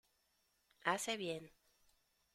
[0.81, 1.51] hace bien.